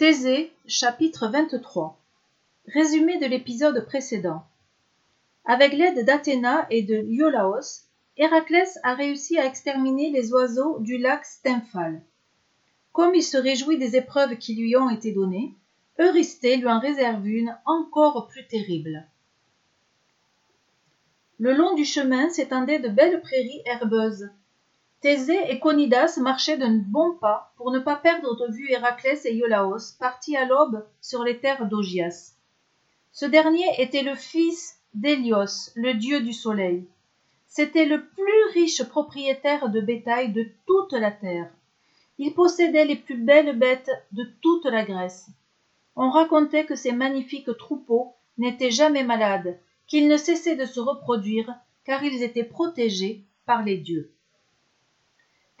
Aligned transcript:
Thésée, 0.00 0.50
chapitre 0.66 1.28
23 1.28 2.00
Résumé 2.68 3.18
de 3.18 3.26
l'épisode 3.26 3.84
précédent. 3.84 4.46
Avec 5.44 5.74
l'aide 5.74 6.06
d'Athéna 6.06 6.66
et 6.70 6.80
de 6.80 7.02
Iolaos, 7.02 7.82
Héraclès 8.16 8.78
a 8.82 8.94
réussi 8.94 9.38
à 9.38 9.44
exterminer 9.44 10.08
les 10.08 10.32
oiseaux 10.32 10.78
du 10.78 10.96
lac 10.96 11.26
Stymphale. 11.26 12.00
Comme 12.92 13.14
il 13.14 13.22
se 13.22 13.36
réjouit 13.36 13.76
des 13.76 13.94
épreuves 13.94 14.38
qui 14.38 14.54
lui 14.54 14.74
ont 14.74 14.88
été 14.88 15.12
données, 15.12 15.52
Eurysthée 15.98 16.56
lui 16.56 16.68
en 16.68 16.80
réserve 16.80 17.28
une 17.28 17.54
encore 17.66 18.26
plus 18.28 18.46
terrible. 18.46 19.06
Le 21.38 21.52
long 21.52 21.74
du 21.74 21.84
chemin 21.84 22.30
s'étendaient 22.30 22.80
de 22.80 22.88
belles 22.88 23.20
prairies 23.20 23.60
herbeuses. 23.66 24.30
Thésée 25.00 25.50
et 25.50 25.58
Conidas 25.58 26.18
marchaient 26.20 26.58
d'un 26.58 26.76
bon 26.76 27.14
pas 27.14 27.54
pour 27.56 27.70
ne 27.70 27.78
pas 27.78 27.96
perdre 27.96 28.36
de 28.36 28.52
vue 28.52 28.70
Héraclès 28.70 29.24
et 29.24 29.32
Iolaos, 29.34 29.96
partis 29.98 30.36
à 30.36 30.44
l'aube 30.44 30.86
sur 31.00 31.24
les 31.24 31.38
terres 31.38 31.66
d'Augias. 31.66 32.34
Ce 33.10 33.24
dernier 33.24 33.64
était 33.78 34.02
le 34.02 34.14
fils 34.14 34.78
d'Hélios, 34.92 35.72
le 35.74 35.94
dieu 35.94 36.20
du 36.20 36.34
soleil. 36.34 36.86
C'était 37.46 37.86
le 37.86 38.08
plus 38.08 38.44
riche 38.52 38.84
propriétaire 38.84 39.70
de 39.70 39.80
bétail 39.80 40.32
de 40.32 40.46
toute 40.66 40.92
la 40.92 41.10
terre. 41.10 41.50
Il 42.18 42.34
possédait 42.34 42.84
les 42.84 42.96
plus 42.96 43.16
belles 43.16 43.58
bêtes 43.58 43.90
de 44.12 44.24
toute 44.42 44.66
la 44.66 44.84
Grèce. 44.84 45.30
On 45.96 46.10
racontait 46.10 46.66
que 46.66 46.76
ces 46.76 46.92
magnifiques 46.92 47.56
troupeaux 47.56 48.16
n'étaient 48.36 48.70
jamais 48.70 49.04
malades, 49.04 49.58
qu'ils 49.86 50.08
ne 50.08 50.18
cessaient 50.18 50.56
de 50.56 50.66
se 50.66 50.78
reproduire, 50.78 51.54
car 51.86 52.04
ils 52.04 52.22
étaient 52.22 52.44
protégés 52.44 53.24
par 53.46 53.64
les 53.64 53.78
dieux. 53.78 54.12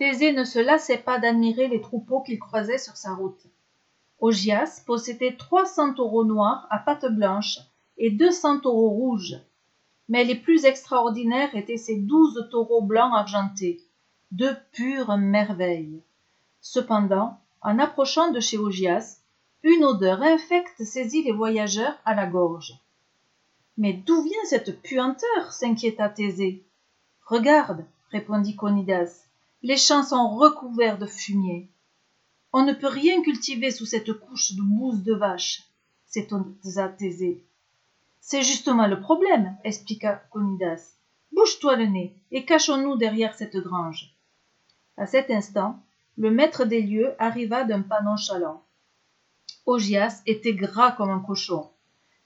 Thésée 0.00 0.32
ne 0.32 0.44
se 0.44 0.58
lassait 0.58 0.96
pas 0.96 1.18
d'admirer 1.18 1.68
les 1.68 1.82
troupeaux 1.82 2.22
qu'il 2.22 2.38
croisait 2.38 2.78
sur 2.78 2.96
sa 2.96 3.12
route. 3.12 3.44
Augias 4.18 4.82
possédait 4.86 5.36
trois 5.36 5.66
cents 5.66 5.92
taureaux 5.92 6.24
noirs 6.24 6.66
à 6.70 6.78
pattes 6.78 7.12
blanches 7.12 7.58
et 7.98 8.10
deux 8.10 8.30
cents 8.30 8.58
taureaux 8.58 8.88
rouges. 8.88 9.36
Mais 10.08 10.24
les 10.24 10.36
plus 10.36 10.64
extraordinaires 10.64 11.54
étaient 11.54 11.76
ces 11.76 11.96
douze 11.96 12.48
taureaux 12.50 12.80
blancs 12.80 13.12
argentés, 13.12 13.82
de 14.32 14.56
pures 14.72 15.18
merveilles. 15.18 16.00
Cependant, 16.62 17.38
en 17.60 17.78
approchant 17.78 18.30
de 18.30 18.40
chez 18.40 18.56
Augias, 18.56 19.18
une 19.62 19.84
odeur 19.84 20.22
infecte 20.22 20.82
saisit 20.82 21.24
les 21.24 21.32
voyageurs 21.32 21.98
à 22.06 22.14
la 22.14 22.26
gorge. 22.26 22.72
Mais 23.76 23.92
d'où 23.92 24.22
vient 24.22 24.44
cette 24.44 24.80
puanteur? 24.80 25.52
s'inquiéta 25.52 26.08
Thésée. 26.08 26.64
Regarde, 27.26 27.84
répondit 28.10 28.56
Conidas, 28.56 29.26
les 29.62 29.76
champs 29.76 30.02
sont 30.02 30.36
recouverts 30.36 30.98
de 30.98 31.06
fumier. 31.06 31.70
On 32.52 32.64
ne 32.64 32.72
peut 32.72 32.88
rien 32.88 33.22
cultiver 33.22 33.70
sous 33.70 33.86
cette 33.86 34.12
couche 34.12 34.52
de 34.52 34.62
bouse 34.62 35.02
de 35.02 35.14
vache, 35.14 35.62
s'étonna 36.06 36.88
Thésée. 36.88 37.44
C'est 38.20 38.42
justement 38.42 38.86
le 38.86 39.00
problème, 39.00 39.56
expliqua 39.64 40.22
Conidas. 40.30 40.94
Bouge-toi 41.32 41.76
le 41.76 41.86
nez 41.86 42.14
et 42.30 42.44
cachons-nous 42.44 42.96
derrière 42.96 43.34
cette 43.34 43.56
grange. 43.56 44.14
À 44.96 45.06
cet 45.06 45.30
instant, 45.30 45.78
le 46.16 46.30
maître 46.30 46.64
des 46.64 46.82
lieux 46.82 47.14
arriva 47.18 47.64
d'un 47.64 47.82
pas 47.82 48.02
nonchalant. 48.02 48.64
Augias 49.66 50.22
était 50.26 50.54
gras 50.54 50.92
comme 50.92 51.10
un 51.10 51.20
cochon. 51.20 51.70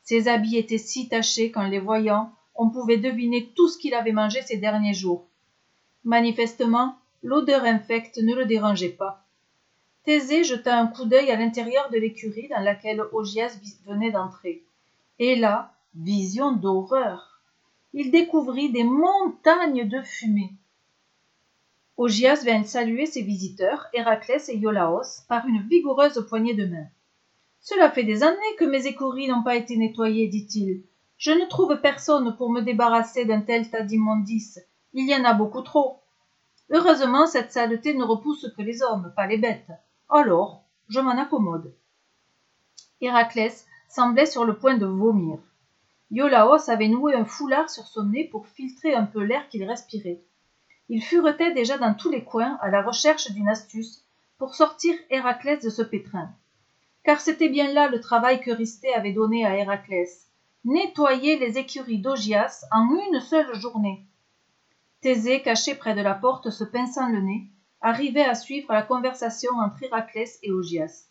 Ses 0.02 0.28
habits 0.28 0.56
étaient 0.56 0.78
si 0.78 1.08
tachés 1.08 1.50
qu'en 1.50 1.68
les 1.68 1.78
voyant, 1.78 2.32
on 2.54 2.70
pouvait 2.70 2.98
deviner 2.98 3.52
tout 3.56 3.68
ce 3.68 3.78
qu'il 3.78 3.94
avait 3.94 4.12
mangé 4.12 4.40
ces 4.42 4.56
derniers 4.56 4.94
jours. 4.94 5.26
Manifestement, 6.04 6.96
l'odeur 7.24 7.64
infecte 7.64 8.18
ne 8.18 8.34
le 8.34 8.44
dérangeait 8.44 8.90
pas. 8.90 9.26
Thésée 10.04 10.44
jeta 10.44 10.78
un 10.78 10.86
coup 10.86 11.06
d'œil 11.06 11.30
à 11.30 11.36
l'intérieur 11.36 11.90
de 11.90 11.96
l'écurie 11.96 12.48
dans 12.48 12.60
laquelle 12.60 13.02
Augias 13.12 13.58
venait 13.86 14.12
d'entrer. 14.12 14.62
Et 15.18 15.34
là, 15.34 15.72
vision 15.94 16.52
d'horreur. 16.52 17.40
Il 17.94 18.10
découvrit 18.10 18.70
des 18.70 18.84
montagnes 18.84 19.88
de 19.88 20.02
fumée. 20.02 20.52
Augias 21.96 22.44
vint 22.44 22.64
saluer 22.64 23.06
ses 23.06 23.22
visiteurs, 23.22 23.86
Héraclès 23.94 24.48
et 24.50 24.56
Iolaos, 24.56 25.22
par 25.26 25.46
une 25.46 25.62
vigoureuse 25.62 26.26
poignée 26.28 26.54
de 26.54 26.66
main. 26.66 26.86
Cela 27.60 27.90
fait 27.90 28.04
des 28.04 28.22
années 28.22 28.56
que 28.58 28.66
mes 28.66 28.86
écuries 28.86 29.28
n'ont 29.28 29.42
pas 29.42 29.56
été 29.56 29.78
nettoyées, 29.78 30.28
dit-il. 30.28 30.82
Je 31.16 31.30
ne 31.30 31.46
trouve 31.46 31.80
personne 31.80 32.36
pour 32.36 32.50
me 32.50 32.60
débarrasser 32.60 33.24
d'un 33.24 33.40
tel 33.40 33.70
tas 33.70 33.82
d'immondices. 33.82 34.60
Il 34.92 35.08
y 35.08 35.14
en 35.14 35.24
a 35.24 35.32
beaucoup 35.32 35.62
trop. 35.62 36.03
Heureusement, 36.74 37.26
cette 37.26 37.52
saleté 37.52 37.94
ne 37.94 38.04
repousse 38.04 38.46
que 38.54 38.60
les 38.60 38.82
hommes, 38.82 39.14
pas 39.16 39.26
les 39.26 39.38
bêtes. 39.38 39.70
Alors, 40.10 40.64
je 40.88 41.00
m'en 41.00 41.16
accommode. 41.16 41.74
Héraclès 43.00 43.66
semblait 43.88 44.26
sur 44.26 44.44
le 44.44 44.58
point 44.58 44.76
de 44.76 44.84
vomir. 44.84 45.38
Iolaos 46.10 46.68
avait 46.68 46.88
noué 46.88 47.14
un 47.14 47.24
foulard 47.24 47.70
sur 47.70 47.86
son 47.86 48.04
nez 48.04 48.28
pour 48.30 48.46
filtrer 48.48 48.94
un 48.94 49.06
peu 49.06 49.22
l'air 49.22 49.48
qu'il 49.48 49.64
respirait. 49.64 50.22
Il 50.90 51.02
furetait 51.02 51.54
déjà 51.54 51.78
dans 51.78 51.94
tous 51.94 52.10
les 52.10 52.24
coins 52.24 52.58
à 52.60 52.68
la 52.68 52.82
recherche 52.82 53.30
d'une 53.30 53.48
astuce 53.48 54.04
pour 54.36 54.54
sortir 54.54 54.94
Héraclès 55.08 55.64
de 55.64 55.70
ce 55.70 55.80
pétrin 55.80 56.34
car 57.04 57.20
c'était 57.20 57.50
bien 57.50 57.70
là 57.72 57.88
le 57.88 58.00
travail 58.00 58.40
qu'Eurysthée 58.40 58.94
avait 58.94 59.12
donné 59.12 59.44
à 59.44 59.56
Héraclès 59.56 60.30
nettoyer 60.64 61.38
les 61.38 61.58
écuries 61.58 61.98
d'Augias 61.98 62.64
en 62.72 62.88
une 62.88 63.20
seule 63.20 63.54
journée. 63.54 64.06
Thésée, 65.04 65.42
caché 65.42 65.74
près 65.74 65.94
de 65.94 66.00
la 66.00 66.14
porte, 66.14 66.48
se 66.48 66.64
pinçant 66.64 67.10
le 67.10 67.20
nez, 67.20 67.44
arrivait 67.82 68.24
à 68.24 68.34
suivre 68.34 68.72
la 68.72 68.80
conversation 68.80 69.50
entre 69.58 69.82
Héraclès 69.82 70.38
et 70.42 70.50
Augias. 70.50 71.10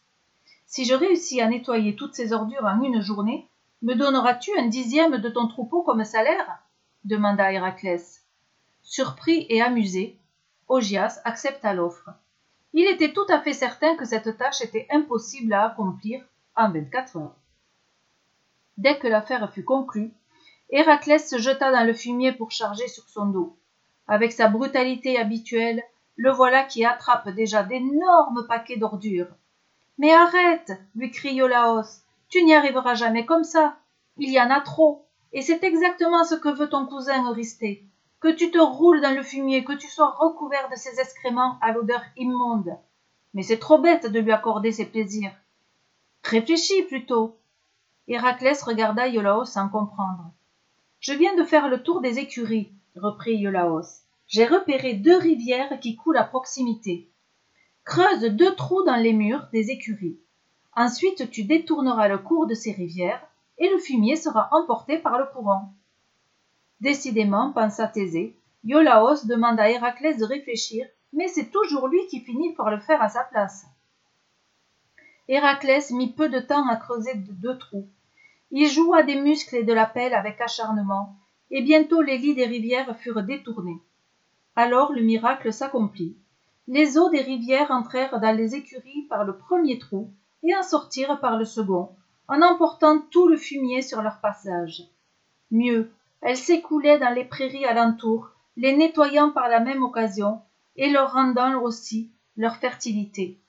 Si 0.65 0.83
je 0.83 0.95
réussis 0.95 1.41
à 1.41 1.47
nettoyer 1.47 1.95
toutes 1.95 2.15
ces 2.15 2.33
ordures 2.33 2.65
en 2.65 2.81
une 2.81 3.01
journée, 3.01 3.47
me 3.83 3.93
donneras-tu 3.93 4.49
un 4.57 4.65
dixième 4.65 5.19
de 5.19 5.29
ton 5.29 5.47
troupeau 5.47 5.83
comme 5.83 6.03
salaire? 6.05 6.57
demanda 7.03 7.53
Héraclès. 7.53 8.25
Surpris 8.81 9.45
et 9.49 9.61
amusé, 9.61 10.17
Augias 10.67 11.21
accepta 11.23 11.75
l'offre 11.75 12.09
il 12.73 12.87
était 12.87 13.13
tout 13.13 13.27
à 13.29 13.39
fait 13.39 13.53
certain 13.53 13.95
que 13.95 14.05
cette 14.05 14.35
tâche 14.39 14.61
était 14.61 14.87
impossible 14.89 15.53
à 15.53 15.67
accomplir 15.67 16.25
en 16.55 16.71
vingt-quatre 16.71 17.17
heures. 17.17 17.35
Dès 18.77 18.97
que 18.97 19.07
l'affaire 19.07 19.53
fut 19.53 19.63
conclue, 19.63 20.11
Héraclès 20.71 21.29
se 21.29 21.37
jeta 21.37 21.71
dans 21.71 21.85
le 21.85 21.93
fumier 21.93 22.31
pour 22.31 22.49
charger 22.49 22.87
sur 22.87 23.07
son 23.07 23.27
dos. 23.27 23.55
Avec 24.07 24.31
sa 24.31 24.47
brutalité 24.47 25.17
habituelle, 25.17 25.81
le 26.15 26.31
voilà 26.31 26.63
qui 26.63 26.85
attrape 26.85 27.29
déjà 27.29 27.63
d'énormes 27.63 28.45
paquets 28.47 28.77
d'ordures. 28.77 29.35
Mais 29.97 30.13
arrête, 30.13 30.71
lui 30.95 31.11
crie 31.11 31.35
Iolaos, 31.35 32.01
tu 32.29 32.43
n'y 32.43 32.53
arriveras 32.53 32.95
jamais 32.95 33.25
comme 33.25 33.43
ça. 33.43 33.77
Il 34.17 34.31
y 34.31 34.39
en 34.39 34.49
a 34.49 34.61
trop, 34.61 35.05
et 35.31 35.41
c'est 35.41 35.63
exactement 35.63 36.23
ce 36.23 36.35
que 36.35 36.49
veut 36.49 36.69
ton 36.69 36.85
cousin 36.85 37.27
Eurysthée 37.29 37.87
que 38.23 38.29
tu 38.29 38.51
te 38.51 38.57
roules 38.57 39.01
dans 39.01 39.13
le 39.13 39.21
fumier, 39.21 39.65
que 39.65 39.73
tu 39.73 39.89
sois 39.89 40.11
recouvert 40.11 40.69
de 40.69 40.77
ces 40.77 41.01
excréments 41.01 41.59
à 41.59 41.73
l'odeur 41.73 42.01
immonde. 42.15 42.77
Mais 43.33 43.43
c'est 43.43 43.59
trop 43.59 43.79
bête 43.79 44.09
de 44.09 44.19
lui 44.19 44.31
accorder 44.31 44.71
ces 44.71 44.85
plaisirs. 44.85 45.35
Réfléchis 46.23 46.83
plutôt. 46.83 47.37
Héraclès 48.07 48.63
regarda 48.63 49.09
Iolaos 49.09 49.43
sans 49.43 49.67
comprendre. 49.67 50.31
Je 51.01 51.11
viens 51.11 51.35
de 51.35 51.43
faire 51.43 51.67
le 51.67 51.83
tour 51.83 51.99
des 51.99 52.17
écuries, 52.17 52.71
reprit 52.95 53.35
Iolaos. 53.35 54.03
J'ai 54.27 54.45
repéré 54.45 54.93
deux 54.93 55.17
rivières 55.17 55.79
qui 55.79 55.95
coulent 55.95 56.17
à 56.17 56.23
proximité. 56.23 57.09
Creuse 57.83 58.21
deux 58.21 58.55
trous 58.55 58.83
dans 58.83 58.95
les 58.95 59.13
murs 59.13 59.47
des 59.51 59.71
écuries. 59.71 60.19
Ensuite, 60.75 61.29
tu 61.29 61.43
détourneras 61.43 62.07
le 62.07 62.17
cours 62.17 62.47
de 62.47 62.53
ces 62.53 62.71
rivières 62.71 63.25
et 63.57 63.69
le 63.69 63.77
fumier 63.77 64.15
sera 64.15 64.49
emporté 64.51 64.97
par 64.97 65.19
le 65.19 65.25
courant. 65.25 65.73
Décidément, 66.81 67.51
pensa 67.51 67.87
Thésée, 67.87 68.37
Iolaos 68.63 69.25
demande 69.25 69.59
à 69.59 69.69
Héraclès 69.69 70.17
de 70.17 70.25
réfléchir, 70.25 70.85
mais 71.11 71.27
c'est 71.27 71.51
toujours 71.51 71.87
lui 71.87 72.07
qui 72.07 72.21
finit 72.21 72.53
par 72.53 72.71
le 72.71 72.79
faire 72.79 73.01
à 73.01 73.09
sa 73.09 73.23
place. 73.23 73.65
Héraclès 75.27 75.91
mit 75.91 76.11
peu 76.11 76.29
de 76.29 76.39
temps 76.39 76.67
à 76.67 76.75
creuser 76.75 77.13
deux 77.15 77.57
trous. 77.57 77.87
Il 78.51 78.69
joua 78.69 79.03
des 79.03 79.19
muscles 79.19 79.55
et 79.55 79.63
de 79.63 79.73
la 79.73 79.85
pelle 79.85 80.13
avec 80.13 80.41
acharnement, 80.41 81.15
et 81.53 81.61
bientôt 81.61 82.01
les 82.01 82.17
lits 82.17 82.33
des 82.33 82.47
rivières 82.47 82.97
furent 82.97 83.21
détournés. 83.21 83.77
Alors 84.55 84.91
le 84.91 85.01
miracle 85.01 85.53
s'accomplit. 85.53 86.17
Les 86.67 86.97
eaux 86.97 87.11
des 87.11 87.21
rivières 87.21 87.69
entrèrent 87.69 88.19
dans 88.19 88.35
les 88.35 88.55
écuries 88.55 89.03
par 89.07 89.23
le 89.23 89.37
premier 89.37 89.77
trou 89.77 90.11
et 90.41 90.55
en 90.55 90.63
sortirent 90.63 91.19
par 91.19 91.37
le 91.37 91.45
second, 91.45 91.89
en 92.27 92.41
emportant 92.41 92.99
tout 93.11 93.27
le 93.27 93.37
fumier 93.37 93.83
sur 93.83 94.01
leur 94.01 94.19
passage. 94.19 94.81
Mieux, 95.51 95.91
elles 96.21 96.37
s'écoulaient 96.37 96.97
dans 96.97 97.13
les 97.13 97.25
prairies 97.25 97.65
alentour, 97.65 98.31
les 98.57 98.75
nettoyant 98.75 99.29
par 99.29 99.47
la 99.47 99.59
même 99.59 99.83
occasion, 99.83 100.41
et 100.75 100.89
leur 100.89 101.13
rendant 101.13 101.61
aussi 101.61 102.11
leur 102.35 102.55
fertilité. 102.55 103.39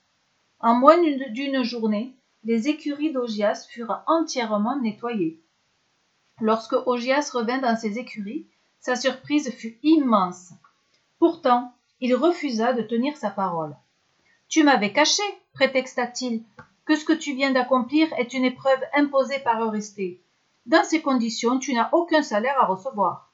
En 0.59 0.75
moins 0.75 1.01
d'une 1.01 1.63
journée, 1.63 2.15
les 2.43 2.69
écuries 2.69 3.11
d'Augias 3.11 3.65
furent 3.67 4.03
entièrement 4.05 4.79
nettoyées. 4.79 5.41
Lorsque 6.41 6.75
Augias 6.85 7.29
revint 7.33 7.59
dans 7.59 7.77
ses 7.77 7.97
écuries, 7.97 8.45
sa 8.79 8.95
surprise 8.95 9.51
fut 9.51 9.77
immense. 9.83 10.51
Pourtant, 11.17 11.73
il 12.01 12.13
refusa 12.13 12.73
de 12.73 12.81
tenir 12.81 13.15
sa 13.17 13.29
parole. 13.29 13.75
Tu 14.47 14.63
m'avais 14.63 14.91
caché, 14.91 15.23
prétexta-t-il. 15.53 16.43
que 16.85 16.95
ce 16.95 17.05
que 17.05 17.13
tu 17.13 17.33
viens 17.33 17.51
d'accomplir 17.51 18.07
est 18.17 18.33
une 18.33 18.45
épreuve 18.45 18.81
imposée 18.93 19.39
par 19.39 19.61
Eurysthée. 19.61 20.21
Dans 20.65 20.83
ces 20.83 21.01
conditions, 21.01 21.57
tu 21.57 21.73
n'as 21.73 21.89
aucun 21.91 22.21
salaire 22.21 22.59
à 22.59 22.65
recevoir. 22.65 23.33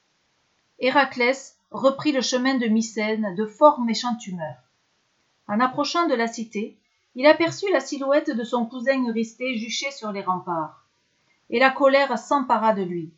Héraclès 0.78 1.58
reprit 1.70 2.12
le 2.12 2.22
chemin 2.22 2.54
de 2.54 2.66
Mycène 2.66 3.34
de 3.34 3.46
fort 3.46 3.80
méchante 3.80 4.26
humeur. 4.26 4.56
En 5.48 5.60
approchant 5.60 6.06
de 6.06 6.14
la 6.14 6.28
cité, 6.28 6.78
il 7.14 7.26
aperçut 7.26 7.70
la 7.72 7.80
silhouette 7.80 8.30
de 8.30 8.44
son 8.44 8.64
cousin 8.64 9.06
Eurysthée 9.06 9.58
juché 9.58 9.90
sur 9.90 10.12
les 10.12 10.22
remparts. 10.22 10.81
Et 11.52 11.60
la 11.60 11.70
colère 11.70 12.18
s'empara 12.18 12.72
de 12.72 12.82
lui. 12.82 13.12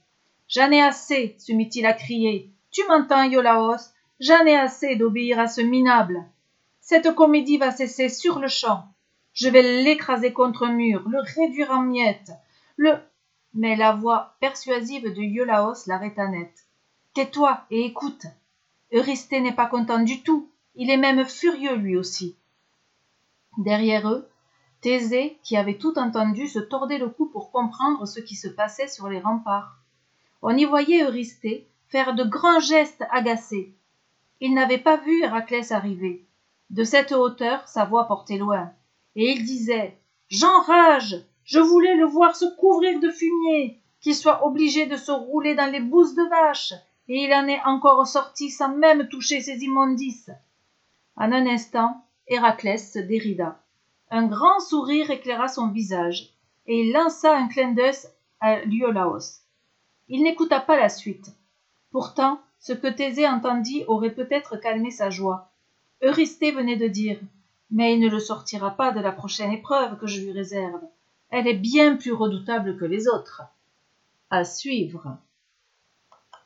J'en 0.48 0.70
ai 0.70 0.82
assez, 0.82 1.36
se 1.38 1.52
mit-il 1.52 1.86
à 1.86 1.94
crier. 1.94 2.50
Tu 2.70 2.82
m'entends, 2.88 3.22
Iolaos? 3.22 3.92
J'en 4.20 4.44
ai 4.44 4.56
assez 4.56 4.96
d'obéir 4.96 5.38
à 5.38 5.46
ce 5.46 5.60
minable. 5.60 6.24
Cette 6.80 7.14
comédie 7.14 7.56
va 7.56 7.70
cesser 7.70 8.08
sur 8.08 8.38
le 8.40 8.48
champ. 8.48 8.84
Je 9.32 9.48
vais 9.48 9.82
l'écraser 9.82 10.32
contre 10.32 10.64
un 10.64 10.72
mur, 10.72 11.08
le 11.08 11.20
réduire 11.20 11.70
en 11.70 11.82
miettes, 11.82 12.32
le. 12.76 12.94
Mais 13.54 13.76
la 13.76 13.92
voix 13.92 14.34
persuasive 14.40 15.14
de 15.14 15.22
Iolaos 15.22 15.86
l'arrêta 15.86 16.26
net. 16.26 16.50
Tais-toi 17.14 17.64
et 17.70 17.84
écoute. 17.84 18.26
Eurysthée 18.92 19.40
n'est 19.40 19.52
pas 19.52 19.66
content 19.66 20.02
du 20.02 20.22
tout. 20.22 20.50
Il 20.74 20.90
est 20.90 20.96
même 20.96 21.24
furieux 21.24 21.76
lui 21.76 21.96
aussi. 21.96 22.36
Derrière 23.58 24.08
eux, 24.08 24.28
Thésée, 24.84 25.38
qui 25.42 25.56
avait 25.56 25.78
tout 25.78 25.98
entendu, 25.98 26.46
se 26.46 26.58
tordait 26.58 26.98
le 26.98 27.08
cou 27.08 27.24
pour 27.24 27.50
comprendre 27.50 28.04
ce 28.04 28.20
qui 28.20 28.36
se 28.36 28.48
passait 28.48 28.86
sur 28.86 29.08
les 29.08 29.18
remparts. 29.18 29.78
On 30.42 30.54
y 30.54 30.66
voyait 30.66 31.04
Eurysthée 31.04 31.66
faire 31.88 32.14
de 32.14 32.22
grands 32.22 32.60
gestes 32.60 33.02
agacés. 33.10 33.72
Il 34.42 34.52
n'avait 34.52 34.76
pas 34.76 34.98
vu 34.98 35.22
Héraclès 35.22 35.72
arriver. 35.72 36.26
De 36.68 36.84
cette 36.84 37.12
hauteur, 37.12 37.66
sa 37.66 37.86
voix 37.86 38.06
portait 38.06 38.36
loin, 38.36 38.72
et 39.16 39.32
il 39.32 39.46
disait 39.46 39.96
J'enrage 40.28 41.16
Je 41.44 41.60
voulais 41.60 41.96
le 41.96 42.04
voir 42.04 42.36
se 42.36 42.44
couvrir 42.58 43.00
de 43.00 43.08
fumier, 43.08 43.80
qu'il 44.02 44.14
soit 44.14 44.44
obligé 44.46 44.84
de 44.84 44.98
se 44.98 45.12
rouler 45.12 45.54
dans 45.54 45.72
les 45.72 45.80
bousses 45.80 46.14
de 46.14 46.28
vache, 46.28 46.74
et 47.08 47.24
il 47.24 47.32
en 47.32 47.48
est 47.48 47.62
encore 47.64 48.06
sorti 48.06 48.50
sans 48.50 48.76
même 48.76 49.08
toucher 49.08 49.40
ses 49.40 49.62
immondices. 49.62 50.30
En 51.16 51.32
un 51.32 51.46
instant, 51.46 52.04
Héraclès 52.26 52.92
se 52.92 52.98
dérida. 52.98 53.63
Un 54.16 54.28
grand 54.28 54.60
sourire 54.60 55.10
éclaira 55.10 55.48
son 55.48 55.70
visage, 55.72 56.30
et 56.68 56.82
il 56.82 56.92
lança 56.92 57.36
un 57.36 57.48
clin 57.48 57.72
d'œil 57.72 57.96
à 58.38 58.62
Iolaos. 58.62 59.40
Il 60.06 60.22
n'écouta 60.22 60.60
pas 60.60 60.76
la 60.76 60.88
suite. 60.88 61.32
Pourtant, 61.90 62.40
ce 62.60 62.72
que 62.72 62.86
Thésée 62.86 63.26
entendit 63.26 63.82
aurait 63.88 64.14
peut-être 64.14 64.56
calmé 64.56 64.92
sa 64.92 65.10
joie. 65.10 65.50
Eurysthée 66.00 66.52
venait 66.52 66.76
de 66.76 66.86
dire 66.86 67.18
Mais 67.72 67.94
il 67.94 67.98
ne 67.98 68.08
le 68.08 68.20
sortira 68.20 68.70
pas 68.70 68.92
de 68.92 69.00
la 69.00 69.10
prochaine 69.10 69.50
épreuve 69.50 69.98
que 69.98 70.06
je 70.06 70.20
lui 70.20 70.30
réserve. 70.30 70.82
Elle 71.30 71.48
est 71.48 71.58
bien 71.58 71.96
plus 71.96 72.12
redoutable 72.12 72.76
que 72.76 72.84
les 72.84 73.08
autres. 73.08 73.42
À 74.30 74.44
suivre. 74.44 75.18